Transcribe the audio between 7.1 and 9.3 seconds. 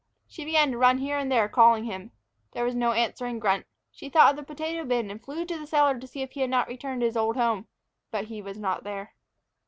old home, but he was not there.